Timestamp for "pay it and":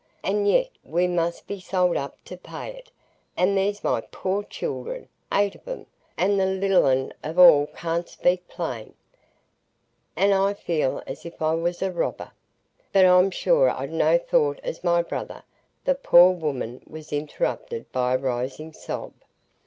2.35-3.55